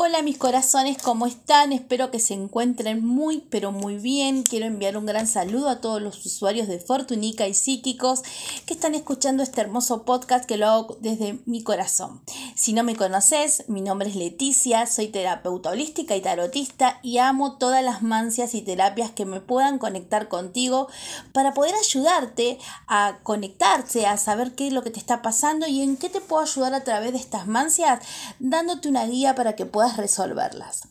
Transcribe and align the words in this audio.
Hola 0.00 0.22
mis 0.22 0.38
corazones, 0.38 0.96
¿cómo 1.02 1.26
están? 1.26 1.72
Espero 1.72 2.12
que 2.12 2.20
se 2.20 2.32
encuentren 2.32 3.04
muy 3.04 3.40
pero 3.50 3.72
muy 3.72 3.96
bien. 3.96 4.44
Quiero 4.44 4.64
enviar 4.64 4.96
un 4.96 5.06
gran 5.06 5.26
saludo 5.26 5.68
a 5.68 5.80
todos 5.80 6.00
los 6.00 6.24
usuarios 6.24 6.68
de 6.68 6.78
Fortunica 6.78 7.48
y 7.48 7.54
Psíquicos 7.54 8.22
que 8.64 8.74
están 8.74 8.94
escuchando 8.94 9.42
este 9.42 9.60
hermoso 9.60 10.04
podcast 10.04 10.44
que 10.44 10.56
lo 10.56 10.68
hago 10.68 10.98
desde 11.00 11.40
mi 11.46 11.64
corazón. 11.64 12.22
Si 12.54 12.74
no 12.74 12.84
me 12.84 12.94
conoces, 12.94 13.64
mi 13.66 13.80
nombre 13.80 14.08
es 14.08 14.14
Leticia, 14.14 14.86
soy 14.86 15.08
terapeuta 15.08 15.70
holística 15.70 16.14
y 16.14 16.20
tarotista 16.20 17.00
y 17.02 17.18
amo 17.18 17.56
todas 17.56 17.82
las 17.82 18.00
mancias 18.00 18.54
y 18.54 18.62
terapias 18.62 19.10
que 19.10 19.26
me 19.26 19.40
puedan 19.40 19.80
conectar 19.80 20.28
contigo 20.28 20.86
para 21.32 21.54
poder 21.54 21.74
ayudarte 21.74 22.60
a 22.86 23.18
conectarse, 23.24 24.06
a 24.06 24.16
saber 24.16 24.54
qué 24.54 24.68
es 24.68 24.72
lo 24.72 24.84
que 24.84 24.90
te 24.90 25.00
está 25.00 25.22
pasando 25.22 25.66
y 25.66 25.82
en 25.82 25.96
qué 25.96 26.08
te 26.08 26.20
puedo 26.20 26.44
ayudar 26.44 26.74
a 26.74 26.84
través 26.84 27.10
de 27.10 27.18
estas 27.18 27.48
mancias, 27.48 27.98
dándote 28.38 28.88
una 28.88 29.04
guía 29.04 29.34
para 29.34 29.56
que 29.56 29.66
puedas 29.66 29.87
resolverlas. 29.96 30.82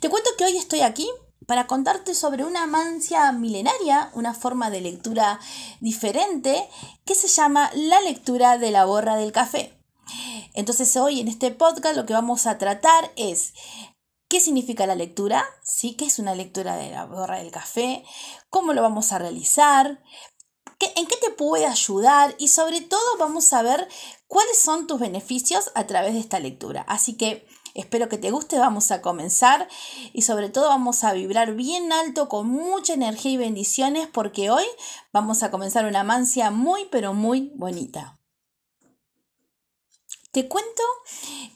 Te 0.00 0.08
cuento 0.08 0.30
que 0.36 0.44
hoy 0.44 0.56
estoy 0.56 0.80
aquí 0.80 1.08
para 1.46 1.66
contarte 1.66 2.14
sobre 2.14 2.44
una 2.44 2.66
mancia 2.66 3.32
milenaria, 3.32 4.10
una 4.14 4.34
forma 4.34 4.70
de 4.70 4.80
lectura 4.80 5.40
diferente 5.80 6.68
que 7.04 7.14
se 7.14 7.28
llama 7.28 7.70
la 7.74 8.00
lectura 8.00 8.58
de 8.58 8.70
la 8.70 8.84
borra 8.84 9.16
del 9.16 9.32
café. 9.32 9.74
Entonces 10.54 10.96
hoy 10.96 11.20
en 11.20 11.28
este 11.28 11.50
podcast 11.50 11.96
lo 11.96 12.06
que 12.06 12.12
vamos 12.12 12.46
a 12.46 12.58
tratar 12.58 13.12
es 13.16 13.54
qué 14.28 14.40
significa 14.40 14.86
la 14.86 14.94
lectura, 14.94 15.44
sí, 15.62 15.94
qué 15.94 16.04
es 16.04 16.18
una 16.18 16.34
lectura 16.34 16.76
de 16.76 16.90
la 16.90 17.06
borra 17.06 17.38
del 17.38 17.50
café, 17.50 18.04
cómo 18.50 18.74
lo 18.74 18.82
vamos 18.82 19.12
a 19.12 19.18
realizar, 19.18 20.02
en 20.96 21.06
qué 21.06 21.16
te 21.16 21.30
puede 21.30 21.66
ayudar 21.66 22.34
y 22.38 22.48
sobre 22.48 22.80
todo 22.80 23.16
vamos 23.18 23.52
a 23.52 23.62
ver 23.62 23.88
cuáles 24.26 24.58
son 24.58 24.86
tus 24.86 25.00
beneficios 25.00 25.70
a 25.74 25.86
través 25.86 26.14
de 26.14 26.20
esta 26.20 26.38
lectura. 26.38 26.82
Así 26.82 27.16
que 27.16 27.47
Espero 27.78 28.08
que 28.08 28.18
te 28.18 28.32
guste, 28.32 28.58
vamos 28.58 28.90
a 28.90 29.00
comenzar 29.02 29.68
y 30.12 30.22
sobre 30.22 30.48
todo 30.48 30.66
vamos 30.66 31.04
a 31.04 31.12
vibrar 31.12 31.54
bien 31.54 31.92
alto 31.92 32.28
con 32.28 32.48
mucha 32.48 32.92
energía 32.92 33.30
y 33.30 33.36
bendiciones 33.36 34.08
porque 34.08 34.50
hoy 34.50 34.64
vamos 35.12 35.44
a 35.44 35.52
comenzar 35.52 35.84
una 35.84 36.02
mancia 36.02 36.50
muy 36.50 36.86
pero 36.90 37.14
muy 37.14 37.52
bonita. 37.54 38.18
Te 40.32 40.48
cuento 40.48 40.82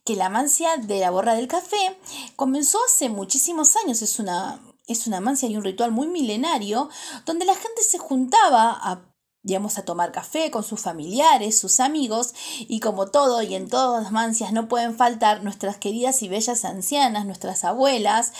que 0.04 0.14
la 0.14 0.28
mancia 0.28 0.76
de 0.76 1.00
la 1.00 1.10
borra 1.10 1.34
del 1.34 1.48
café 1.48 1.98
comenzó 2.36 2.78
hace 2.84 3.08
muchísimos 3.08 3.74
años, 3.74 4.00
es 4.00 4.20
una, 4.20 4.62
es 4.86 5.08
una 5.08 5.20
mancia 5.20 5.48
y 5.48 5.56
un 5.56 5.64
ritual 5.64 5.90
muy 5.90 6.06
milenario 6.06 6.88
donde 7.26 7.46
la 7.46 7.56
gente 7.56 7.82
se 7.82 7.98
juntaba 7.98 8.70
a 8.70 9.11
digamos, 9.44 9.76
a 9.76 9.84
tomar 9.84 10.12
café 10.12 10.52
con 10.52 10.62
sus 10.62 10.80
familiares, 10.80 11.58
sus 11.58 11.80
amigos, 11.80 12.32
y 12.60 12.78
como 12.78 13.08
todo 13.08 13.42
y 13.42 13.54
en 13.54 13.68
todas 13.68 14.02
las 14.02 14.12
mancias 14.12 14.52
no 14.52 14.68
pueden 14.68 14.96
faltar 14.96 15.42
nuestras 15.42 15.78
queridas 15.78 16.22
y 16.22 16.28
bellas 16.28 16.64
ancianas, 16.64 17.26
nuestras 17.26 17.64
abuelas, 17.64 18.32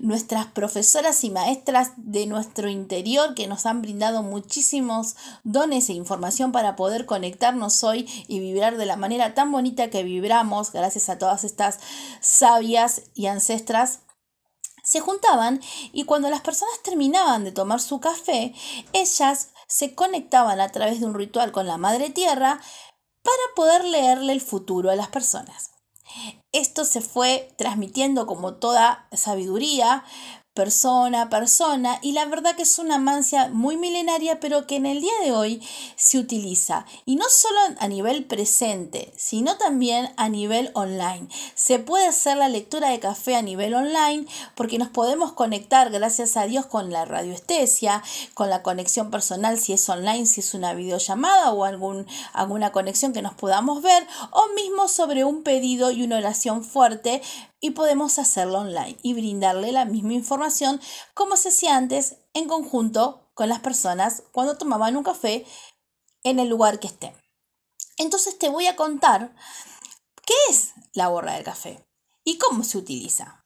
nuestras 0.00 0.46
profesoras 0.46 1.22
y 1.22 1.30
maestras 1.30 1.92
de 1.96 2.26
nuestro 2.26 2.68
interior 2.68 3.34
que 3.34 3.46
nos 3.46 3.66
han 3.66 3.82
brindado 3.82 4.22
muchísimos 4.24 5.14
dones 5.44 5.88
e 5.90 5.92
información 5.92 6.50
para 6.50 6.74
poder 6.74 7.06
conectarnos 7.06 7.84
hoy 7.84 8.08
y 8.26 8.40
vibrar 8.40 8.76
de 8.76 8.86
la 8.86 8.96
manera 8.96 9.34
tan 9.34 9.52
bonita 9.52 9.90
que 9.90 10.02
vibramos 10.02 10.72
gracias 10.72 11.08
a 11.08 11.18
todas 11.18 11.44
estas 11.44 11.78
sabias 12.20 13.02
y 13.14 13.26
ancestras. 13.26 14.00
Se 14.82 15.00
juntaban 15.00 15.60
y 15.92 16.04
cuando 16.04 16.30
las 16.30 16.40
personas 16.40 16.82
terminaban 16.82 17.44
de 17.44 17.52
tomar 17.52 17.80
su 17.80 18.00
café, 18.00 18.54
ellas 18.94 19.50
se 19.68 19.94
conectaban 19.94 20.60
a 20.60 20.70
través 20.70 21.00
de 21.00 21.06
un 21.06 21.14
ritual 21.14 21.52
con 21.52 21.66
la 21.66 21.76
Madre 21.76 22.10
Tierra 22.10 22.60
para 23.22 23.54
poder 23.54 23.84
leerle 23.84 24.32
el 24.32 24.40
futuro 24.40 24.90
a 24.90 24.96
las 24.96 25.08
personas. 25.08 25.72
Esto 26.52 26.84
se 26.84 27.02
fue 27.02 27.54
transmitiendo 27.58 28.26
como 28.26 28.54
toda 28.54 29.06
sabiduría 29.12 30.04
persona 30.58 31.22
a 31.22 31.30
persona 31.30 32.00
y 32.02 32.10
la 32.10 32.24
verdad 32.24 32.56
que 32.56 32.62
es 32.62 32.80
una 32.80 32.98
mancia 32.98 33.46
muy 33.46 33.76
milenaria 33.76 34.40
pero 34.40 34.66
que 34.66 34.74
en 34.74 34.86
el 34.86 35.00
día 35.00 35.12
de 35.22 35.30
hoy 35.30 35.62
se 35.94 36.18
utiliza 36.18 36.84
y 37.04 37.14
no 37.14 37.26
solo 37.28 37.60
a 37.78 37.86
nivel 37.86 38.24
presente 38.24 39.12
sino 39.16 39.56
también 39.56 40.12
a 40.16 40.28
nivel 40.28 40.72
online. 40.74 41.28
Se 41.54 41.78
puede 41.78 42.08
hacer 42.08 42.38
la 42.38 42.48
lectura 42.48 42.90
de 42.90 42.98
café 42.98 43.36
a 43.36 43.42
nivel 43.42 43.72
online 43.72 44.26
porque 44.56 44.78
nos 44.78 44.88
podemos 44.88 45.30
conectar 45.32 45.92
gracias 45.92 46.36
a 46.36 46.46
Dios 46.46 46.66
con 46.66 46.90
la 46.90 47.04
radioestesia 47.04 48.02
con 48.34 48.50
la 48.50 48.64
conexión 48.64 49.12
personal 49.12 49.60
si 49.60 49.74
es 49.74 49.88
online 49.88 50.26
si 50.26 50.40
es 50.40 50.54
una 50.54 50.74
videollamada 50.74 51.52
o 51.52 51.64
algún, 51.64 52.04
alguna 52.32 52.72
conexión 52.72 53.12
que 53.12 53.22
nos 53.22 53.34
podamos 53.34 53.80
ver 53.80 54.04
o 54.32 54.48
mismo 54.56 54.88
sobre 54.88 55.22
un 55.22 55.44
pedido 55.44 55.92
y 55.92 56.02
una 56.02 56.16
oración 56.16 56.64
fuerte 56.64 57.22
y 57.60 57.70
podemos 57.70 58.18
hacerlo 58.18 58.58
online 58.58 58.96
y 59.02 59.14
brindarle 59.14 59.72
la 59.72 59.84
misma 59.84 60.14
información 60.14 60.47
como 61.14 61.36
se 61.36 61.50
hacía 61.50 61.76
antes 61.76 62.16
en 62.34 62.48
conjunto 62.48 63.30
con 63.34 63.48
las 63.48 63.60
personas 63.60 64.22
cuando 64.32 64.58
tomaban 64.58 64.96
un 64.96 65.04
café 65.04 65.46
en 66.22 66.38
el 66.38 66.48
lugar 66.48 66.80
que 66.80 66.88
estén. 66.88 67.14
Entonces 67.96 68.38
te 68.38 68.48
voy 68.48 68.66
a 68.66 68.76
contar 68.76 69.34
qué 70.24 70.34
es 70.50 70.72
la 70.92 71.08
borra 71.08 71.34
del 71.34 71.44
café 71.44 71.86
y 72.24 72.38
cómo 72.38 72.64
se 72.64 72.78
utiliza. 72.78 73.37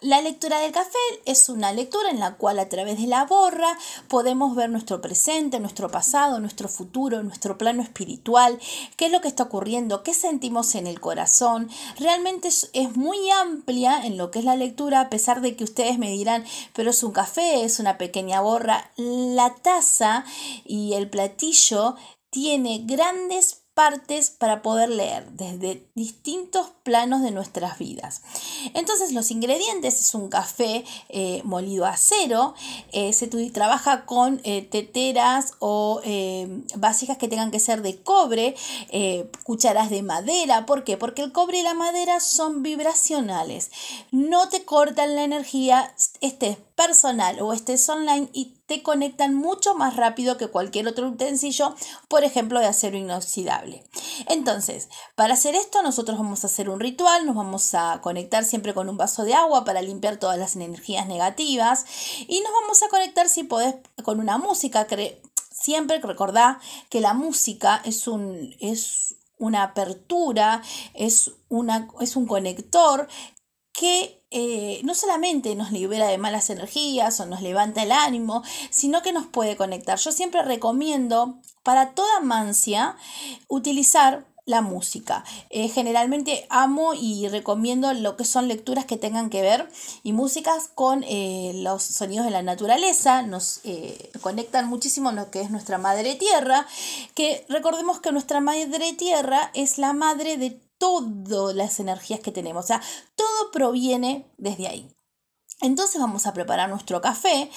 La 0.00 0.20
lectura 0.20 0.60
del 0.60 0.70
café 0.70 0.96
es 1.24 1.48
una 1.48 1.72
lectura 1.72 2.10
en 2.10 2.20
la 2.20 2.36
cual 2.36 2.60
a 2.60 2.68
través 2.68 3.00
de 3.00 3.08
la 3.08 3.24
borra 3.24 3.76
podemos 4.06 4.54
ver 4.54 4.70
nuestro 4.70 5.00
presente, 5.00 5.58
nuestro 5.58 5.90
pasado, 5.90 6.38
nuestro 6.38 6.68
futuro, 6.68 7.24
nuestro 7.24 7.58
plano 7.58 7.82
espiritual, 7.82 8.60
qué 8.96 9.06
es 9.06 9.12
lo 9.12 9.20
que 9.20 9.26
está 9.26 9.42
ocurriendo, 9.42 10.04
qué 10.04 10.14
sentimos 10.14 10.76
en 10.76 10.86
el 10.86 11.00
corazón. 11.00 11.68
Realmente 11.98 12.46
es, 12.46 12.96
muy 12.96 13.28
amplia 13.30 14.06
en 14.06 14.16
lo 14.16 14.30
que 14.30 14.38
es 14.38 14.44
la 14.44 14.54
lectura, 14.54 15.00
a 15.00 15.10
pesar 15.10 15.40
de 15.40 15.56
que 15.56 15.64
ustedes 15.64 15.98
me 15.98 16.10
dirán, 16.10 16.44
pero 16.74 16.90
es 16.90 17.02
un 17.02 17.10
café, 17.10 17.64
es 17.64 17.80
una 17.80 17.98
pequeña 17.98 18.40
borra. 18.40 18.92
La 18.96 19.56
taza 19.56 20.24
y 20.64 20.92
el 20.94 21.10
platillo 21.10 21.96
tiene 22.30 22.84
grandes 22.84 23.62
partes 23.78 24.30
para 24.30 24.60
poder 24.60 24.88
leer 24.88 25.30
desde 25.30 25.86
distintos 25.94 26.66
planos 26.82 27.22
de 27.22 27.30
nuestras 27.30 27.78
vidas. 27.78 28.22
Entonces 28.74 29.12
los 29.12 29.30
ingredientes 29.30 30.00
es 30.00 30.16
un 30.16 30.28
café 30.28 30.84
eh, 31.08 31.42
molido 31.44 31.86
a 31.86 31.96
cero, 31.96 32.54
eh, 32.90 33.12
se 33.12 33.28
trabaja 33.28 34.04
con 34.04 34.40
eh, 34.42 34.62
teteras 34.62 35.52
o 35.60 36.00
vasijas 36.74 37.18
que 37.18 37.28
tengan 37.28 37.52
que 37.52 37.60
ser 37.60 37.82
de 37.82 38.02
cobre, 38.02 38.56
cucharas 39.44 39.90
de 39.90 40.02
madera, 40.02 40.66
¿por 40.66 40.82
qué? 40.82 40.96
Porque 40.96 41.22
el 41.22 41.30
cobre 41.30 41.60
y 41.60 41.62
la 41.62 41.74
madera 41.74 42.18
son 42.18 42.64
vibracionales, 42.64 43.70
no 44.10 44.48
te 44.48 44.64
cortan 44.64 45.14
la 45.14 45.22
energía, 45.22 45.94
este 46.20 46.48
es 46.48 46.56
personal 46.74 47.40
o 47.40 47.52
este 47.52 47.74
es 47.74 47.88
online 47.88 48.28
y 48.32 48.57
te 48.68 48.82
conectan 48.82 49.34
mucho 49.34 49.74
más 49.74 49.96
rápido 49.96 50.36
que 50.36 50.48
cualquier 50.48 50.86
otro 50.86 51.08
utensilio, 51.08 51.74
por 52.06 52.22
ejemplo 52.22 52.60
de 52.60 52.66
acero 52.66 52.98
inoxidable. 52.98 53.82
Entonces, 54.28 54.88
para 55.16 55.34
hacer 55.34 55.54
esto 55.54 55.82
nosotros 55.82 56.18
vamos 56.18 56.44
a 56.44 56.48
hacer 56.48 56.68
un 56.68 56.78
ritual, 56.78 57.26
nos 57.26 57.34
vamos 57.34 57.74
a 57.74 58.00
conectar 58.02 58.44
siempre 58.44 58.74
con 58.74 58.88
un 58.88 58.98
vaso 58.98 59.24
de 59.24 59.32
agua 59.32 59.64
para 59.64 59.82
limpiar 59.82 60.18
todas 60.18 60.38
las 60.38 60.54
energías 60.54 61.08
negativas 61.08 61.86
y 62.28 62.40
nos 62.40 62.52
vamos 62.52 62.82
a 62.82 62.88
conectar 62.88 63.28
si 63.30 63.42
podés 63.42 63.74
con 64.04 64.20
una 64.20 64.36
música, 64.36 64.86
siempre 65.50 65.98
recordá 65.98 66.60
que 66.90 67.00
la 67.00 67.14
música 67.14 67.80
es 67.84 68.06
un 68.06 68.54
es 68.60 69.16
una 69.38 69.62
apertura, 69.62 70.62
es, 70.94 71.32
una, 71.48 71.88
es 72.00 72.16
un 72.16 72.26
conector 72.26 73.08
que 73.72 74.17
eh, 74.30 74.82
no 74.84 74.94
solamente 74.94 75.54
nos 75.54 75.72
libera 75.72 76.06
de 76.08 76.18
malas 76.18 76.50
energías 76.50 77.18
o 77.20 77.26
nos 77.26 77.40
levanta 77.40 77.82
el 77.82 77.92
ánimo, 77.92 78.42
sino 78.70 79.00
que 79.00 79.12
nos 79.12 79.26
puede 79.26 79.56
conectar. 79.56 79.98
Yo 79.98 80.12
siempre 80.12 80.42
recomiendo 80.42 81.38
para 81.62 81.92
toda 81.92 82.20
mancia 82.20 82.96
utilizar 83.48 84.26
la 84.44 84.60
música. 84.60 85.24
Eh, 85.50 85.68
generalmente 85.68 86.46
amo 86.50 86.92
y 86.94 87.28
recomiendo 87.28 87.92
lo 87.94 88.16
que 88.16 88.24
son 88.24 88.48
lecturas 88.48 88.86
que 88.86 88.96
tengan 88.96 89.30
que 89.30 89.42
ver 89.42 89.68
y 90.02 90.12
músicas 90.12 90.70
con 90.74 91.04
eh, 91.04 91.52
los 91.56 91.82
sonidos 91.82 92.24
de 92.24 92.30
la 92.30 92.42
naturaleza. 92.42 93.22
Nos 93.22 93.60
conectan 94.20 94.68
muchísimo 94.68 95.12
lo 95.12 95.30
que 95.30 95.40
es 95.40 95.50
nuestra 95.50 95.78
madre 95.78 96.16
tierra, 96.16 96.66
que 97.14 97.44
recordemos 97.48 98.00
que 98.00 98.12
nuestra 98.12 98.40
madre 98.40 98.92
tierra 98.94 99.50
es 99.54 99.78
la 99.78 99.92
madre 99.92 100.36
de 100.36 100.67
todas 100.78 101.54
las 101.54 101.80
energías 101.80 102.20
que 102.20 102.32
tenemos. 102.32 102.64
O 102.64 102.66
sea, 102.66 102.82
todo 103.16 103.50
proviene 103.50 104.26
desde 104.38 104.68
ahí. 104.68 104.88
Entonces 105.60 106.00
vamos 106.00 106.26
a 106.26 106.32
preparar 106.32 106.68
nuestro 106.68 107.00
café. 107.00 107.50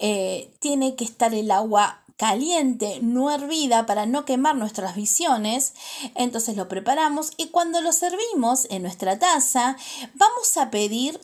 Eh, 0.00 0.52
tiene 0.58 0.96
que 0.96 1.04
estar 1.04 1.32
el 1.34 1.50
agua 1.50 2.04
caliente, 2.16 3.00
no 3.02 3.30
hervida, 3.30 3.86
para 3.86 4.06
no 4.06 4.24
quemar 4.24 4.56
nuestras 4.56 4.96
visiones. 4.96 5.74
Entonces 6.14 6.56
lo 6.56 6.68
preparamos 6.68 7.32
y 7.36 7.48
cuando 7.48 7.80
lo 7.80 7.92
servimos 7.92 8.66
en 8.70 8.82
nuestra 8.82 9.18
taza, 9.18 9.76
vamos 10.14 10.56
a 10.56 10.70
pedir 10.70 11.20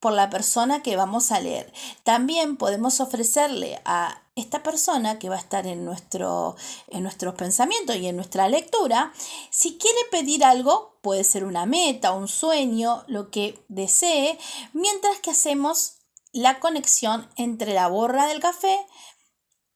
por 0.00 0.12
la 0.12 0.30
persona 0.30 0.82
que 0.82 0.96
vamos 0.96 1.30
a 1.30 1.40
leer. 1.40 1.72
También 2.04 2.56
podemos 2.56 3.00
ofrecerle 3.00 3.80
a 3.84 4.22
esta 4.36 4.62
persona 4.62 5.18
que 5.18 5.28
va 5.28 5.36
a 5.36 5.40
estar 5.40 5.66
en, 5.66 5.84
nuestro, 5.84 6.56
en 6.88 7.02
nuestros 7.02 7.34
pensamientos 7.34 7.96
y 7.96 8.06
en 8.06 8.16
nuestra 8.16 8.48
lectura, 8.48 9.12
si 9.50 9.76
quiere 9.76 9.98
pedir 10.10 10.44
algo, 10.44 10.98
puede 11.02 11.24
ser 11.24 11.44
una 11.44 11.66
meta, 11.66 12.12
un 12.12 12.28
sueño, 12.28 13.04
lo 13.06 13.30
que 13.30 13.62
desee, 13.68 14.38
mientras 14.72 15.18
que 15.20 15.30
hacemos 15.30 15.98
la 16.32 16.60
conexión 16.60 17.28
entre 17.36 17.74
la 17.74 17.88
borra 17.88 18.26
del 18.26 18.40
café 18.40 18.78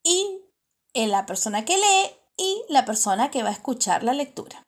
y 0.03 0.41
la 0.95 1.27
persona 1.27 1.65
que 1.65 1.77
lee 1.77 2.17
y 2.37 2.63
la 2.69 2.85
persona 2.85 3.31
que 3.31 3.43
va 3.43 3.49
a 3.49 3.53
escuchar 3.53 4.05
la 4.05 4.13
lectura. 4.13 4.63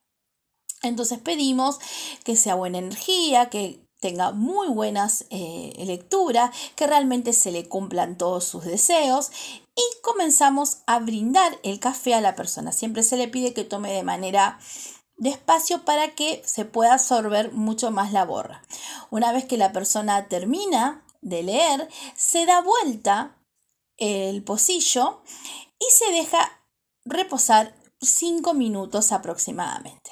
Entonces 0.82 1.18
pedimos 1.18 1.78
que 2.24 2.36
sea 2.36 2.54
buena 2.54 2.78
energía, 2.78 3.48
que 3.50 3.85
tenga 4.00 4.32
muy 4.32 4.68
buenas 4.68 5.26
eh, 5.30 5.72
lecturas, 5.86 6.54
que 6.74 6.86
realmente 6.86 7.32
se 7.32 7.52
le 7.52 7.68
cumplan 7.68 8.18
todos 8.18 8.44
sus 8.44 8.64
deseos 8.64 9.30
y 9.74 9.82
comenzamos 10.02 10.78
a 10.86 10.98
brindar 10.98 11.58
el 11.62 11.80
café 11.80 12.14
a 12.14 12.20
la 12.20 12.34
persona. 12.34 12.72
Siempre 12.72 13.02
se 13.02 13.16
le 13.16 13.28
pide 13.28 13.54
que 13.54 13.64
tome 13.64 13.92
de 13.92 14.02
manera 14.02 14.58
despacio 15.16 15.84
para 15.84 16.14
que 16.14 16.42
se 16.44 16.64
pueda 16.64 16.94
absorber 16.94 17.52
mucho 17.52 17.90
más 17.90 18.12
la 18.12 18.24
borra. 18.24 18.62
Una 19.10 19.32
vez 19.32 19.44
que 19.44 19.56
la 19.56 19.72
persona 19.72 20.28
termina 20.28 21.04
de 21.22 21.42
leer, 21.42 21.88
se 22.14 22.46
da 22.46 22.60
vuelta 22.60 23.36
el 23.96 24.42
pocillo 24.44 25.22
y 25.78 25.86
se 25.90 26.10
deja 26.12 26.62
reposar 27.04 27.74
5 28.00 28.52
minutos 28.54 29.12
aproximadamente. 29.12 30.10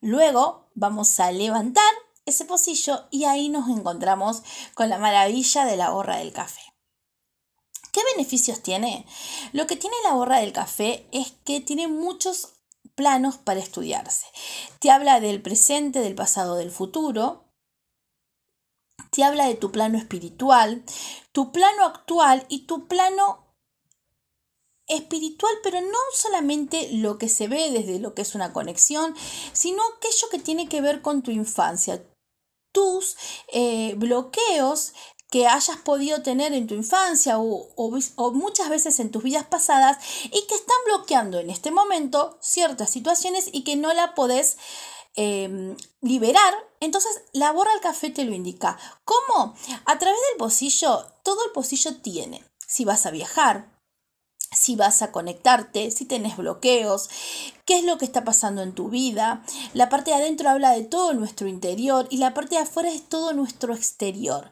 Luego 0.00 0.70
vamos 0.74 1.20
a 1.20 1.30
levantar 1.30 1.92
ese 2.28 2.44
pocillo 2.44 3.06
y 3.10 3.24
ahí 3.24 3.48
nos 3.48 3.68
encontramos 3.68 4.42
con 4.74 4.88
la 4.88 4.98
maravilla 4.98 5.64
de 5.64 5.76
la 5.76 5.90
borra 5.90 6.18
del 6.18 6.32
café. 6.32 6.60
¿Qué 7.92 8.00
beneficios 8.14 8.62
tiene? 8.62 9.06
Lo 9.52 9.66
que 9.66 9.76
tiene 9.76 9.96
la 10.04 10.14
borra 10.14 10.38
del 10.38 10.52
café 10.52 11.08
es 11.10 11.32
que 11.44 11.60
tiene 11.60 11.88
muchos 11.88 12.54
planos 12.94 13.38
para 13.38 13.60
estudiarse. 13.60 14.26
Te 14.80 14.90
habla 14.90 15.20
del 15.20 15.40
presente, 15.40 16.00
del 16.00 16.14
pasado, 16.14 16.56
del 16.56 16.70
futuro. 16.70 17.44
Te 19.10 19.24
habla 19.24 19.46
de 19.46 19.54
tu 19.54 19.72
plano 19.72 19.96
espiritual, 19.98 20.84
tu 21.32 21.50
plano 21.50 21.84
actual 21.84 22.44
y 22.48 22.66
tu 22.66 22.86
plano 22.86 23.48
espiritual, 24.86 25.54
pero 25.62 25.80
no 25.80 25.98
solamente 26.14 26.88
lo 26.92 27.18
que 27.18 27.28
se 27.28 27.46
ve 27.46 27.70
desde 27.70 28.00
lo 28.00 28.14
que 28.14 28.22
es 28.22 28.34
una 28.34 28.52
conexión, 28.52 29.14
sino 29.52 29.82
aquello 29.82 30.28
que 30.30 30.38
tiene 30.38 30.68
que 30.68 30.80
ver 30.80 31.02
con 31.02 31.22
tu 31.22 31.30
infancia, 31.30 32.02
tus 32.72 33.16
eh, 33.52 33.94
bloqueos 33.96 34.92
que 35.30 35.46
hayas 35.46 35.76
podido 35.78 36.22
tener 36.22 36.54
en 36.54 36.66
tu 36.66 36.74
infancia 36.74 37.38
o, 37.38 38.32
muchas 38.32 38.70
veces 38.70 38.98
en 38.98 39.10
tus 39.10 39.22
vidas 39.22 39.44
pasadas 39.44 39.98
y 40.24 40.46
que 40.46 40.54
están 40.54 40.76
bloqueando 40.86 41.38
en 41.38 41.50
este 41.50 41.70
momento 41.70 42.38
ciertas 42.40 42.90
situaciones 42.90 43.48
y 43.52 43.62
que 43.62 43.76
no 43.76 43.92
la 43.92 44.14
podés 44.14 44.56
em, 45.16 45.76
liberar, 46.00 46.54
entonces 46.80 47.20
la 47.32 47.52
borra 47.52 47.72
del 47.72 47.80
café 47.80 48.10
te 48.10 48.24
lo 48.24 48.32
indica. 48.32 48.78
¿Cómo? 49.04 49.54
A 49.84 49.98
través 49.98 50.18
del 50.30 50.38
pocillo, 50.38 51.04
todo 51.22 51.44
el 51.44 51.52
pocillo 51.52 51.96
tiene. 51.96 52.44
Si 52.66 52.84
vas 52.84 53.04
a 53.04 53.10
viajar, 53.10 53.77
si 54.50 54.76
vas 54.76 55.02
a 55.02 55.12
conectarte, 55.12 55.90
si 55.90 56.06
tenés 56.06 56.36
bloqueos, 56.36 57.10
qué 57.66 57.78
es 57.78 57.84
lo 57.84 57.98
que 57.98 58.06
está 58.06 58.24
pasando 58.24 58.62
en 58.62 58.72
tu 58.72 58.88
vida. 58.88 59.42
La 59.74 59.90
parte 59.90 60.10
de 60.10 60.16
adentro 60.16 60.48
habla 60.48 60.70
de 60.70 60.84
todo 60.84 61.12
nuestro 61.12 61.48
interior 61.48 62.06
y 62.08 62.16
la 62.16 62.32
parte 62.32 62.54
de 62.54 62.62
afuera 62.62 62.90
es 62.90 63.06
todo 63.06 63.34
nuestro 63.34 63.74
exterior. 63.74 64.50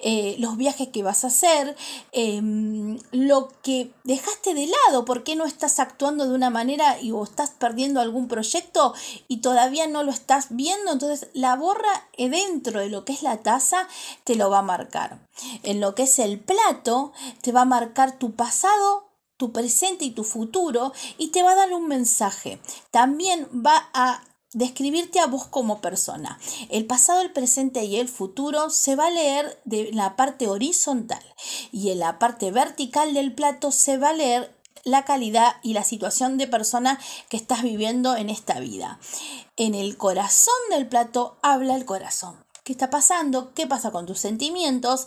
Eh, 0.00 0.34
los 0.40 0.56
viajes 0.56 0.88
que 0.88 1.04
vas 1.04 1.22
a 1.22 1.28
hacer, 1.28 1.76
em, 2.10 2.98
lo 3.12 3.50
que 3.62 3.92
dejaste 4.02 4.52
de 4.52 4.66
lado, 4.66 5.04
por 5.04 5.22
qué 5.22 5.36
no 5.36 5.44
estás 5.44 5.78
actuando 5.78 6.26
de 6.26 6.34
una 6.34 6.50
manera 6.50 7.00
y 7.00 7.12
o 7.12 7.22
estás 7.22 7.50
perdiendo 7.50 8.00
algún 8.00 8.26
proyecto 8.26 8.94
y 9.28 9.36
todavía 9.38 9.86
no 9.86 10.02
lo 10.02 10.10
estás 10.10 10.48
viendo. 10.50 10.90
Entonces 10.90 11.28
la 11.34 11.54
borra 11.54 12.08
dentro 12.18 12.80
de 12.80 12.88
lo 12.88 13.04
que 13.04 13.12
es 13.12 13.22
la 13.22 13.38
taza 13.38 13.86
te 14.24 14.34
lo 14.34 14.50
va 14.50 14.58
a 14.58 14.62
marcar. 14.62 15.20
En 15.62 15.80
lo 15.80 15.94
que 15.94 16.04
es 16.04 16.18
el 16.18 16.40
plato 16.40 17.12
te 17.42 17.52
va 17.52 17.60
a 17.60 17.66
marcar 17.66 18.18
tu 18.18 18.32
pasado 18.32 19.05
tu 19.36 19.52
presente 19.52 20.04
y 20.04 20.10
tu 20.10 20.24
futuro 20.24 20.92
y 21.18 21.28
te 21.28 21.42
va 21.42 21.52
a 21.52 21.56
dar 21.56 21.72
un 21.72 21.88
mensaje. 21.88 22.60
También 22.90 23.48
va 23.54 23.90
a 23.92 24.22
describirte 24.52 25.20
a 25.20 25.26
vos 25.26 25.46
como 25.46 25.80
persona. 25.80 26.38
El 26.70 26.86
pasado, 26.86 27.20
el 27.20 27.32
presente 27.32 27.84
y 27.84 27.96
el 27.96 28.08
futuro 28.08 28.70
se 28.70 28.96
va 28.96 29.08
a 29.08 29.10
leer 29.10 29.60
de 29.64 29.90
la 29.92 30.16
parte 30.16 30.48
horizontal 30.48 31.22
y 31.72 31.90
en 31.90 31.98
la 31.98 32.18
parte 32.18 32.50
vertical 32.50 33.12
del 33.12 33.34
plato 33.34 33.70
se 33.70 33.98
va 33.98 34.10
a 34.10 34.14
leer 34.14 34.56
la 34.84 35.04
calidad 35.04 35.56
y 35.62 35.74
la 35.74 35.84
situación 35.84 36.38
de 36.38 36.46
persona 36.46 36.98
que 37.28 37.36
estás 37.36 37.62
viviendo 37.62 38.16
en 38.16 38.30
esta 38.30 38.60
vida. 38.60 38.98
En 39.56 39.74
el 39.74 39.96
corazón 39.96 40.54
del 40.70 40.88
plato 40.88 41.36
habla 41.42 41.74
el 41.74 41.84
corazón. 41.84 42.46
¿Qué 42.62 42.72
está 42.72 42.88
pasando? 42.88 43.52
¿Qué 43.54 43.66
pasa 43.66 43.90
con 43.90 44.06
tus 44.06 44.20
sentimientos? 44.20 45.06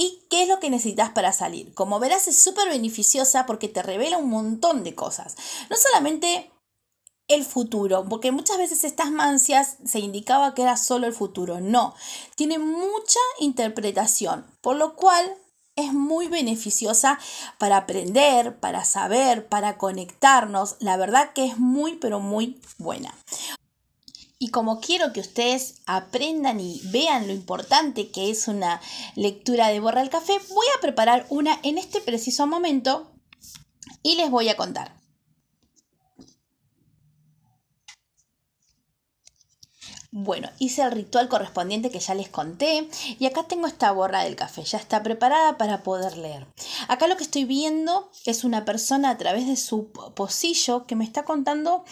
¿Y 0.00 0.22
qué 0.30 0.44
es 0.44 0.48
lo 0.48 0.60
que 0.60 0.70
necesitas 0.70 1.10
para 1.10 1.32
salir? 1.32 1.74
Como 1.74 1.98
verás 1.98 2.28
es 2.28 2.40
súper 2.40 2.68
beneficiosa 2.68 3.46
porque 3.46 3.66
te 3.68 3.82
revela 3.82 4.16
un 4.16 4.30
montón 4.30 4.84
de 4.84 4.94
cosas. 4.94 5.34
No 5.68 5.76
solamente 5.76 6.52
el 7.26 7.44
futuro, 7.44 8.06
porque 8.08 8.30
muchas 8.30 8.58
veces 8.58 8.84
estas 8.84 9.10
mancias 9.10 9.76
se 9.84 9.98
indicaba 9.98 10.54
que 10.54 10.62
era 10.62 10.76
solo 10.76 11.08
el 11.08 11.14
futuro. 11.14 11.58
No, 11.58 11.96
tiene 12.36 12.60
mucha 12.60 13.18
interpretación, 13.40 14.46
por 14.60 14.76
lo 14.76 14.94
cual 14.94 15.36
es 15.74 15.92
muy 15.92 16.28
beneficiosa 16.28 17.18
para 17.58 17.78
aprender, 17.78 18.56
para 18.60 18.84
saber, 18.84 19.48
para 19.48 19.78
conectarnos. 19.78 20.76
La 20.78 20.96
verdad 20.96 21.32
que 21.32 21.44
es 21.44 21.58
muy, 21.58 21.96
pero 21.96 22.20
muy 22.20 22.60
buena. 22.78 23.12
Y 24.40 24.50
como 24.50 24.80
quiero 24.80 25.12
que 25.12 25.20
ustedes 25.20 25.76
aprendan 25.86 26.60
y 26.60 26.80
vean 26.84 27.26
lo 27.26 27.32
importante 27.32 28.10
que 28.10 28.30
es 28.30 28.46
una 28.46 28.80
lectura 29.16 29.68
de 29.68 29.80
Borra 29.80 30.00
el 30.00 30.10
Café, 30.10 30.34
voy 30.50 30.66
a 30.76 30.80
preparar 30.80 31.26
una 31.28 31.58
en 31.64 31.76
este 31.76 32.00
preciso 32.00 32.46
momento 32.46 33.10
y 34.02 34.14
les 34.14 34.30
voy 34.30 34.48
a 34.48 34.56
contar. 34.56 34.97
Bueno, 40.20 40.50
hice 40.58 40.82
el 40.82 40.90
ritual 40.90 41.28
correspondiente 41.28 41.92
que 41.92 42.00
ya 42.00 42.12
les 42.12 42.28
conté 42.28 42.88
y 43.20 43.26
acá 43.26 43.44
tengo 43.44 43.68
esta 43.68 43.92
borra 43.92 44.24
del 44.24 44.34
café, 44.34 44.64
ya 44.64 44.76
está 44.76 45.04
preparada 45.04 45.56
para 45.58 45.84
poder 45.84 46.18
leer. 46.18 46.44
Acá 46.88 47.06
lo 47.06 47.16
que 47.16 47.22
estoy 47.22 47.44
viendo 47.44 48.10
es 48.24 48.42
una 48.42 48.64
persona 48.64 49.10
a 49.10 49.16
través 49.16 49.46
de 49.46 49.54
su 49.54 49.92
pocillo 50.16 50.86
que 50.86 50.96
me 50.96 51.04
está 51.04 51.24
contando 51.24 51.84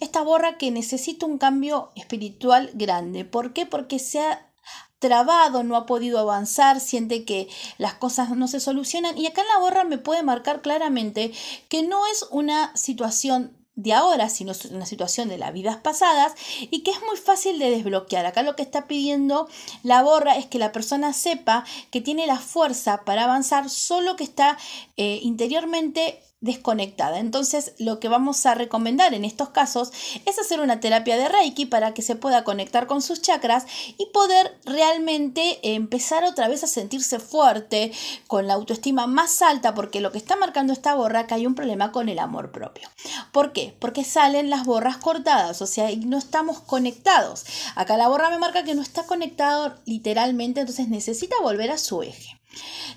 esta 0.00 0.22
borra 0.22 0.56
que 0.56 0.70
necesita 0.70 1.26
un 1.26 1.36
cambio 1.36 1.92
espiritual 1.94 2.70
grande. 2.72 3.26
¿Por 3.26 3.52
qué? 3.52 3.66
Porque 3.66 3.98
se 3.98 4.20
ha 4.20 4.50
trabado, 4.98 5.62
no 5.62 5.76
ha 5.76 5.84
podido 5.84 6.18
avanzar, 6.18 6.80
siente 6.80 7.26
que 7.26 7.50
las 7.76 7.92
cosas 7.92 8.30
no 8.30 8.48
se 8.48 8.60
solucionan 8.60 9.18
y 9.18 9.26
acá 9.26 9.42
en 9.42 9.48
la 9.48 9.58
borra 9.58 9.84
me 9.84 9.98
puede 9.98 10.22
marcar 10.22 10.62
claramente 10.62 11.32
que 11.68 11.82
no 11.82 12.06
es 12.06 12.26
una 12.30 12.74
situación 12.74 13.63
de 13.76 13.92
ahora, 13.92 14.28
sino 14.28 14.52
una 14.70 14.86
situación 14.86 15.28
de 15.28 15.38
las 15.38 15.52
vidas 15.52 15.76
pasadas 15.78 16.32
y 16.70 16.82
que 16.82 16.92
es 16.92 17.00
muy 17.06 17.16
fácil 17.16 17.58
de 17.58 17.70
desbloquear. 17.70 18.26
Acá 18.26 18.42
lo 18.42 18.56
que 18.56 18.62
está 18.62 18.86
pidiendo 18.86 19.48
la 19.82 20.02
borra 20.02 20.36
es 20.36 20.46
que 20.46 20.58
la 20.58 20.72
persona 20.72 21.12
sepa 21.12 21.64
que 21.90 22.00
tiene 22.00 22.26
la 22.26 22.38
fuerza 22.38 23.04
para 23.04 23.24
avanzar, 23.24 23.68
solo 23.70 24.16
que 24.16 24.24
está 24.24 24.58
eh, 24.96 25.18
interiormente 25.22 26.22
desconectada. 26.44 27.18
Entonces, 27.18 27.72
lo 27.78 27.98
que 27.98 28.08
vamos 28.08 28.44
a 28.46 28.54
recomendar 28.54 29.14
en 29.14 29.24
estos 29.24 29.48
casos 29.48 29.92
es 30.26 30.38
hacer 30.38 30.60
una 30.60 30.78
terapia 30.78 31.16
de 31.16 31.28
Reiki 31.28 31.64
para 31.64 31.94
que 31.94 32.02
se 32.02 32.16
pueda 32.16 32.44
conectar 32.44 32.86
con 32.86 33.00
sus 33.00 33.22
chakras 33.22 33.66
y 33.96 34.06
poder 34.06 34.56
realmente 34.64 35.58
empezar 35.74 36.22
otra 36.24 36.48
vez 36.48 36.62
a 36.62 36.66
sentirse 36.66 37.18
fuerte, 37.18 37.92
con 38.26 38.46
la 38.46 38.54
autoestima 38.54 39.06
más 39.06 39.40
alta, 39.40 39.74
porque 39.74 40.00
lo 40.00 40.12
que 40.12 40.18
está 40.18 40.36
marcando 40.36 40.72
esta 40.72 40.94
borra 40.94 41.26
que 41.26 41.34
hay 41.34 41.46
un 41.46 41.54
problema 41.54 41.92
con 41.92 42.08
el 42.08 42.18
amor 42.18 42.52
propio. 42.52 42.88
¿Por 43.32 43.52
qué? 43.52 43.74
Porque 43.78 44.04
salen 44.04 44.50
las 44.50 44.66
borras 44.66 44.98
cortadas, 44.98 45.62
o 45.62 45.66
sea, 45.66 45.88
no 45.96 46.18
estamos 46.18 46.60
conectados. 46.60 47.44
Acá 47.74 47.96
la 47.96 48.08
borra 48.08 48.28
me 48.28 48.38
marca 48.38 48.64
que 48.64 48.74
no 48.74 48.82
está 48.82 49.04
conectado 49.04 49.76
literalmente, 49.86 50.60
entonces 50.60 50.88
necesita 50.88 51.36
volver 51.40 51.70
a 51.70 51.78
su 51.78 52.02
eje. 52.02 52.38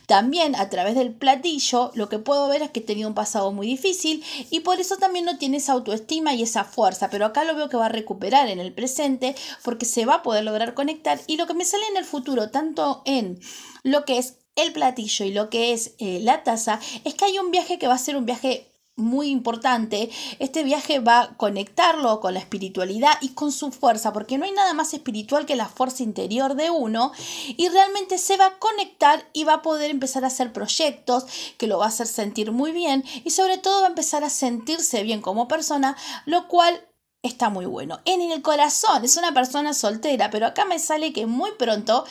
También 0.05 0.55
a 0.55 0.69
través 0.69 0.95
del 0.95 1.13
platillo 1.13 1.91
lo 1.95 2.09
que 2.09 2.19
puedo 2.19 2.47
ver 2.47 2.61
es 2.61 2.71
que 2.71 2.79
he 2.79 2.83
tenido 2.83 3.09
un 3.09 3.15
pasado 3.15 3.51
muy 3.51 3.67
difícil 3.67 4.23
y 4.49 4.61
por 4.61 4.79
eso 4.79 4.97
también 4.97 5.25
no 5.25 5.37
tiene 5.37 5.57
esa 5.57 5.73
autoestima 5.73 6.33
y 6.33 6.43
esa 6.43 6.63
fuerza, 6.63 7.09
pero 7.09 7.25
acá 7.25 7.43
lo 7.43 7.55
veo 7.55 7.69
que 7.69 7.77
va 7.77 7.87
a 7.87 7.89
recuperar 7.89 8.49
en 8.49 8.59
el 8.59 8.73
presente 8.73 9.35
porque 9.63 9.85
se 9.85 10.05
va 10.05 10.15
a 10.15 10.23
poder 10.23 10.43
lograr 10.43 10.73
conectar 10.73 11.19
y 11.27 11.37
lo 11.37 11.47
que 11.47 11.53
me 11.53 11.65
sale 11.65 11.85
en 11.87 11.97
el 11.97 12.05
futuro, 12.05 12.49
tanto 12.49 13.01
en 13.05 13.39
lo 13.83 14.05
que 14.05 14.17
es 14.17 14.35
el 14.55 14.73
platillo 14.73 15.25
y 15.25 15.31
lo 15.31 15.49
que 15.49 15.73
es 15.73 15.93
eh, 15.99 16.19
la 16.21 16.43
taza, 16.43 16.79
es 17.03 17.13
que 17.13 17.25
hay 17.25 17.39
un 17.39 17.51
viaje 17.51 17.77
que 17.77 17.87
va 17.87 17.93
a 17.93 17.99
ser 17.99 18.17
un 18.17 18.25
viaje 18.25 18.71
muy 18.98 19.30
importante, 19.30 20.10
este 20.39 20.63
viaje 20.63 21.00
va 21.00 21.22
a 21.22 21.38
conectarlo 21.38 22.20
con 22.20 22.34
la 22.34 22.39
espiritualidad 22.39 23.13
y 23.22 23.30
con 23.30 23.51
su 23.51 23.72
fuerza, 23.72 24.12
porque 24.12 24.38
no 24.38 24.46
hay 24.46 24.51
nada 24.51 24.74
más 24.74 24.94
espiritual 24.94 25.46
que 25.46 25.56
la 25.56 25.70
fuerza 25.70 26.04
interior 26.04 26.56
de 26.56 26.72
uno 26.72 27.12
y 27.46 27.70
realmente 27.70 28.18
se 28.18 28.38
va 28.38 28.48
a 28.48 28.58
conectar 28.58 29.30
y 29.34 29.44
va 29.44 29.54
a 29.54 29.62
poder 29.62 29.92
empezar 29.92 30.24
a 30.24 30.27
hacer 30.27 30.51
proyectos 30.51 31.25
que 31.58 31.68
lo 31.68 31.77
va 31.77 31.86
a 31.86 31.89
hacer 31.89 32.08
sentir 32.08 32.51
muy 32.51 32.72
bien 32.72 33.06
y 33.24 33.30
sobre 33.30 33.60
todo 33.60 33.82
va 33.82 33.88
a 33.88 33.89
empezar 33.89 34.24
a 34.24 34.30
sentirse 34.32 35.04
bien 35.04 35.22
como 35.22 35.48
persona, 35.48 35.96
lo 36.25 36.48
cual 36.48 36.88
está 37.22 37.50
muy 37.50 37.66
bueno. 37.66 38.00
En 38.06 38.22
el 38.22 38.42
corazón 38.42 39.06
es 39.06 39.16
una 39.18 39.34
persona 39.34 39.74
soltera, 39.74 40.32
pero 40.32 40.48
acá 40.48 40.66
me 40.66 40.80
sale 40.80 41.13
que 41.13 41.27
muy 41.27 41.51
pronto 41.51 42.06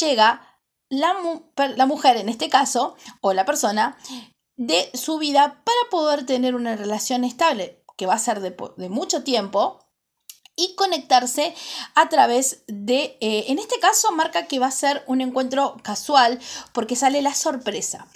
llega 0.00 0.52
la, 0.88 1.14
la, 1.76 1.86
mujer 1.86 2.18
en 2.18 2.28
este 2.28 2.50
caso, 2.50 2.96
o 3.22 3.32
la 3.32 3.46
persona, 3.46 3.96
de 4.56 4.90
su 4.94 5.18
vida 5.18 5.62
para 5.64 5.90
poder 5.90 6.26
tener 6.26 6.54
una 6.54 6.76
relación 6.76 7.24
estable, 7.24 7.82
que 7.96 8.06
va 8.06 8.14
a 8.14 8.18
ser 8.18 8.40
de, 8.40 8.56
de 8.76 8.88
mucho 8.88 9.22
tiempo, 9.24 9.82
y 10.56 10.74
conectarse 10.74 11.54
a 11.94 12.08
través 12.08 12.64
de, 12.66 13.16
eh, 13.20 13.46
en 13.48 13.58
este 13.58 13.78
caso 13.78 14.12
marca 14.12 14.46
que 14.46 14.58
va 14.58 14.66
a 14.66 14.72
ser 14.72 15.02
un 15.06 15.20
encuentro 15.20 15.76
casual 15.82 16.40
porque 16.72 16.96
sale 16.96 17.22
la 17.22 17.34
sorpresa. 17.34 18.06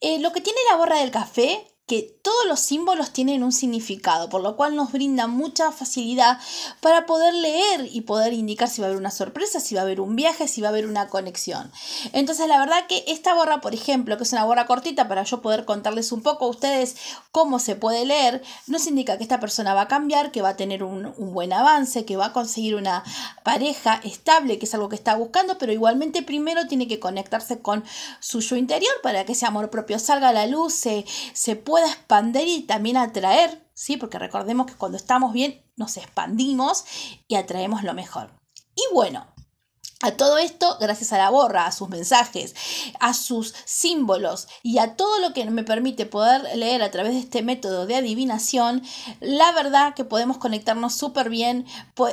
Eh, 0.00 0.18
lo 0.18 0.32
que 0.32 0.40
tiene 0.40 0.58
la 0.70 0.76
borra 0.76 0.98
del 0.98 1.10
café 1.10 1.75
que 1.86 2.18
todos 2.20 2.46
los 2.48 2.58
símbolos 2.58 3.12
tienen 3.12 3.44
un 3.44 3.52
significado, 3.52 4.28
por 4.28 4.42
lo 4.42 4.56
cual 4.56 4.74
nos 4.74 4.90
brinda 4.90 5.28
mucha 5.28 5.70
facilidad 5.70 6.40
para 6.80 7.06
poder 7.06 7.32
leer 7.32 7.88
y 7.92 8.00
poder 8.00 8.32
indicar 8.32 8.68
si 8.68 8.80
va 8.80 8.88
a 8.88 8.90
haber 8.90 8.98
una 8.98 9.12
sorpresa, 9.12 9.60
si 9.60 9.76
va 9.76 9.82
a 9.82 9.84
haber 9.84 10.00
un 10.00 10.16
viaje, 10.16 10.48
si 10.48 10.60
va 10.60 10.66
a 10.66 10.70
haber 10.70 10.88
una 10.88 11.06
conexión. 11.06 11.70
Entonces, 12.12 12.48
la 12.48 12.58
verdad 12.58 12.88
que 12.88 13.04
esta 13.06 13.34
borra, 13.34 13.60
por 13.60 13.72
ejemplo, 13.72 14.16
que 14.16 14.24
es 14.24 14.32
una 14.32 14.44
borra 14.44 14.66
cortita 14.66 15.06
para 15.06 15.22
yo 15.22 15.40
poder 15.40 15.64
contarles 15.64 16.10
un 16.10 16.22
poco 16.22 16.46
a 16.46 16.48
ustedes 16.48 16.96
cómo 17.30 17.60
se 17.60 17.76
puede 17.76 18.04
leer, 18.04 18.42
nos 18.66 18.88
indica 18.88 19.16
que 19.16 19.22
esta 19.22 19.38
persona 19.38 19.72
va 19.72 19.82
a 19.82 19.88
cambiar, 19.88 20.32
que 20.32 20.42
va 20.42 20.50
a 20.50 20.56
tener 20.56 20.82
un, 20.82 21.14
un 21.16 21.32
buen 21.32 21.52
avance, 21.52 22.04
que 22.04 22.16
va 22.16 22.26
a 22.26 22.32
conseguir 22.32 22.74
una 22.74 23.04
pareja 23.44 24.00
estable, 24.02 24.58
que 24.58 24.66
es 24.66 24.74
algo 24.74 24.88
que 24.88 24.96
está 24.96 25.14
buscando, 25.14 25.56
pero 25.56 25.72
igualmente 25.72 26.24
primero 26.24 26.66
tiene 26.66 26.88
que 26.88 26.98
conectarse 26.98 27.60
con 27.60 27.84
su 28.18 28.40
yo 28.40 28.56
interior 28.56 28.92
para 29.04 29.24
que 29.24 29.32
ese 29.32 29.46
amor 29.46 29.70
propio 29.70 30.00
salga 30.00 30.30
a 30.30 30.32
la 30.32 30.48
luz, 30.48 30.72
se, 30.74 31.04
se 31.32 31.54
pueda 31.54 31.75
pueda 31.76 31.88
expandir 31.88 32.48
y 32.48 32.62
también 32.62 32.96
atraer, 32.96 33.68
¿sí? 33.74 33.98
Porque 33.98 34.18
recordemos 34.18 34.64
que 34.64 34.72
cuando 34.72 34.96
estamos 34.96 35.34
bien 35.34 35.62
nos 35.76 35.98
expandimos 35.98 36.86
y 37.28 37.34
atraemos 37.34 37.82
lo 37.82 37.92
mejor. 37.92 38.30
Y 38.74 38.80
bueno, 38.94 39.26
a 40.06 40.16
todo 40.16 40.38
esto, 40.38 40.76
gracias 40.80 41.12
a 41.12 41.18
la 41.18 41.30
borra, 41.30 41.66
a 41.66 41.72
sus 41.72 41.88
mensajes, 41.88 42.54
a 43.00 43.14
sus 43.14 43.54
símbolos 43.64 44.48
y 44.62 44.78
a 44.78 44.96
todo 44.96 45.20
lo 45.20 45.32
que 45.32 45.44
me 45.50 45.64
permite 45.64 46.06
poder 46.06 46.56
leer 46.56 46.82
a 46.82 46.90
través 46.90 47.12
de 47.12 47.20
este 47.20 47.42
método 47.42 47.86
de 47.86 47.96
adivinación, 47.96 48.82
la 49.20 49.52
verdad 49.52 49.94
que 49.94 50.04
podemos 50.04 50.38
conectarnos 50.38 50.94
súper 50.94 51.30
bien. 51.30 51.66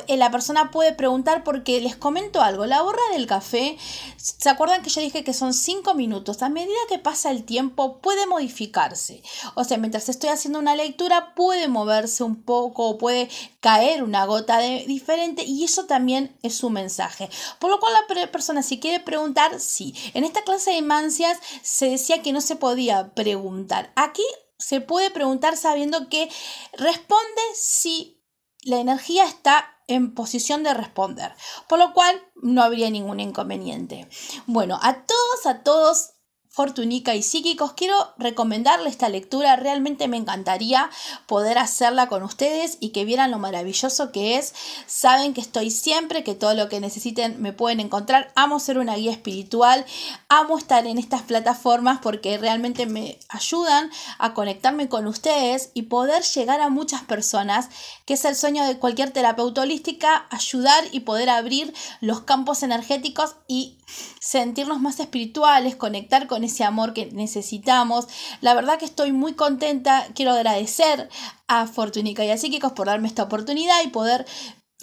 Eh, 0.06 0.16
la 0.16 0.30
persona 0.30 0.70
puede 0.70 0.92
preguntar 0.92 1.44
porque 1.44 1.80
les 1.80 1.96
comento 1.96 2.42
algo, 2.42 2.66
la 2.66 2.82
borra 2.82 3.02
del 3.12 3.26
café, 3.26 3.76
¿se 4.16 4.48
acuerdan 4.48 4.82
que 4.82 4.90
yo 4.90 5.00
dije 5.00 5.24
que 5.24 5.34
son 5.34 5.54
5 5.54 5.94
minutos? 5.94 6.42
A 6.42 6.48
medida 6.48 6.74
que 6.88 6.98
pasa 6.98 7.30
el 7.30 7.44
tiempo 7.44 7.98
puede 7.98 8.26
modificarse. 8.26 9.22
O 9.54 9.64
sea, 9.64 9.78
mientras 9.78 10.08
estoy 10.08 10.30
haciendo 10.30 10.58
una 10.58 10.74
lectura 10.74 11.34
puede 11.34 11.68
moverse 11.68 12.24
un 12.24 12.42
poco 12.42 12.98
puede 12.98 13.28
caer 13.60 14.02
una 14.02 14.24
gota 14.26 14.58
de, 14.58 14.84
diferente 14.86 15.44
y 15.44 15.64
eso 15.64 15.86
también 15.86 16.36
es 16.42 16.54
su 16.56 16.70
mensaje. 16.70 17.30
Por 17.58 17.70
lo 17.70 17.80
la 17.90 18.30
persona 18.30 18.62
si 18.62 18.80
quiere 18.80 19.00
preguntar, 19.00 19.60
sí. 19.60 19.94
En 20.14 20.24
esta 20.24 20.42
clase 20.42 20.72
de 20.72 20.82
mancias 20.82 21.38
se 21.62 21.88
decía 21.88 22.22
que 22.22 22.32
no 22.32 22.40
se 22.40 22.56
podía 22.56 23.14
preguntar. 23.14 23.92
Aquí 23.96 24.24
se 24.58 24.80
puede 24.80 25.10
preguntar 25.10 25.56
sabiendo 25.56 26.08
que 26.08 26.30
responde 26.72 27.42
si 27.54 28.22
la 28.62 28.78
energía 28.78 29.26
está 29.26 29.70
en 29.86 30.14
posición 30.14 30.62
de 30.62 30.72
responder, 30.72 31.34
por 31.68 31.78
lo 31.78 31.92
cual 31.92 32.20
no 32.36 32.62
habría 32.62 32.88
ningún 32.90 33.20
inconveniente. 33.20 34.08
Bueno, 34.46 34.78
a 34.82 35.04
todos, 35.04 35.46
a 35.46 35.62
todos 35.62 36.13
Fortunica 36.54 37.16
y 37.16 37.22
Psíquicos, 37.24 37.72
quiero 37.72 37.96
recomendarle 38.16 38.88
esta 38.88 39.08
lectura. 39.08 39.56
Realmente 39.56 40.06
me 40.06 40.16
encantaría 40.16 40.88
poder 41.26 41.58
hacerla 41.58 42.06
con 42.06 42.22
ustedes 42.22 42.78
y 42.78 42.90
que 42.90 43.04
vieran 43.04 43.32
lo 43.32 43.40
maravilloso 43.40 44.12
que 44.12 44.36
es. 44.36 44.54
Saben 44.86 45.34
que 45.34 45.40
estoy 45.40 45.72
siempre, 45.72 46.22
que 46.22 46.36
todo 46.36 46.54
lo 46.54 46.68
que 46.68 46.78
necesiten 46.78 47.42
me 47.42 47.52
pueden 47.52 47.80
encontrar. 47.80 48.30
Amo 48.36 48.60
ser 48.60 48.78
una 48.78 48.94
guía 48.94 49.10
espiritual, 49.10 49.84
amo 50.28 50.56
estar 50.56 50.86
en 50.86 50.98
estas 50.98 51.22
plataformas 51.22 51.98
porque 52.00 52.38
realmente 52.38 52.86
me 52.86 53.18
ayudan 53.30 53.90
a 54.20 54.32
conectarme 54.32 54.88
con 54.88 55.08
ustedes 55.08 55.72
y 55.74 55.82
poder 55.82 56.22
llegar 56.22 56.60
a 56.60 56.68
muchas 56.68 57.02
personas, 57.02 57.68
que 58.06 58.14
es 58.14 58.24
el 58.24 58.36
sueño 58.36 58.64
de 58.64 58.78
cualquier 58.78 59.10
terapeuta 59.10 59.62
holística, 59.62 60.28
ayudar 60.30 60.84
y 60.92 61.00
poder 61.00 61.30
abrir 61.30 61.74
los 62.00 62.20
campos 62.20 62.62
energéticos 62.62 63.34
y 63.48 63.78
sentirnos 64.20 64.80
más 64.80 65.00
espirituales, 65.00 65.76
conectar 65.76 66.26
ese 66.44 66.64
amor 66.64 66.92
que 66.92 67.06
necesitamos. 67.06 68.06
La 68.40 68.54
verdad 68.54 68.78
que 68.78 68.84
estoy 68.84 69.12
muy 69.12 69.34
contenta, 69.34 70.06
quiero 70.14 70.32
agradecer 70.32 71.08
a 71.48 71.66
Fortunica 71.66 72.24
y 72.24 72.30
a 72.30 72.38
Psíquicos 72.38 72.72
por 72.72 72.86
darme 72.86 73.08
esta 73.08 73.24
oportunidad 73.24 73.82
y 73.84 73.88
poder 73.88 74.26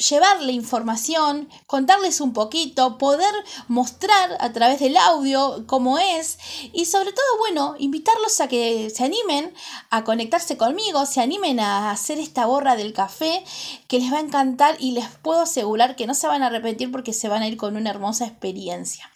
llevarle 0.01 0.53
información, 0.53 1.49
contarles 1.67 2.21
un 2.21 2.33
poquito, 2.33 2.97
poder 2.97 3.33
mostrar 3.67 4.37
a 4.39 4.51
través 4.51 4.79
del 4.79 4.97
audio 4.97 5.65
cómo 5.67 5.99
es 5.99 6.39
y 6.73 6.85
sobre 6.85 7.11
todo, 7.11 7.37
bueno, 7.39 7.75
invitarlos 7.77 8.39
a 8.41 8.47
que 8.47 8.89
se 8.89 9.03
animen 9.03 9.53
a 9.89 10.03
conectarse 10.03 10.57
conmigo, 10.57 11.05
se 11.05 11.21
animen 11.21 11.59
a 11.59 11.91
hacer 11.91 12.19
esta 12.19 12.45
borra 12.45 12.75
del 12.75 12.93
café 12.93 13.43
que 13.87 13.99
les 13.99 14.11
va 14.11 14.17
a 14.17 14.21
encantar 14.21 14.75
y 14.79 14.91
les 14.91 15.05
puedo 15.21 15.41
asegurar 15.41 15.95
que 15.95 16.07
no 16.07 16.13
se 16.13 16.27
van 16.27 16.43
a 16.43 16.47
arrepentir 16.47 16.91
porque 16.91 17.13
se 17.13 17.27
van 17.27 17.43
a 17.43 17.47
ir 17.47 17.57
con 17.57 17.75
una 17.75 17.89
hermosa 17.89 18.25
experiencia. 18.25 19.09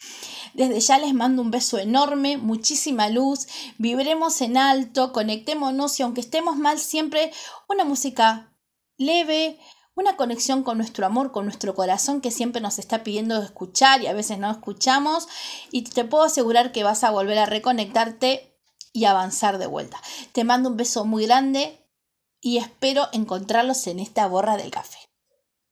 Desde 0.56 0.80
ya 0.80 0.98
les 0.98 1.14
mando 1.14 1.42
un 1.42 1.52
beso 1.52 1.78
enorme, 1.78 2.38
muchísima 2.38 3.10
luz, 3.10 3.46
vibremos 3.78 4.40
en 4.40 4.56
alto, 4.56 5.12
conectémonos 5.12 6.00
y 6.00 6.04
aunque 6.04 6.22
estemos 6.22 6.56
mal, 6.56 6.80
siempre 6.80 7.34
una 7.68 7.84
música 7.84 8.54
leve, 8.98 9.60
una 9.96 10.16
conexión 10.16 10.64
con 10.64 10.78
nuestro 10.78 11.06
amor, 11.06 11.34
con 11.34 11.44
nuestro 11.44 11.76
corazón 11.76 12.22
que 12.22 12.32
siempre 12.32 12.62
nos 12.62 12.80
está 12.80 13.04
pidiendo 13.04 13.42
escuchar 13.44 14.02
y 14.02 14.08
a 14.08 14.14
veces 14.14 14.38
no 14.40 14.50
escuchamos. 14.50 15.28
Y 15.72 15.84
te 15.84 16.06
puedo 16.06 16.24
asegurar 16.24 16.72
que 16.72 16.86
vas 16.86 17.04
a 17.04 17.12
volver 17.12 17.38
a 17.38 17.46
reconectarte 17.46 18.58
y 18.94 19.06
avanzar 19.06 19.58
de 19.58 19.68
vuelta. 19.68 20.02
Te 20.32 20.46
mando 20.46 20.70
un 20.70 20.78
beso 20.78 21.04
muy 21.04 21.26
grande 21.26 21.86
y 22.40 22.60
espero 22.60 23.10
encontrarlos 23.12 23.88
en 23.88 24.00
esta 24.00 24.26
borra 24.28 24.56
del 24.56 24.72
café. 24.72 25.05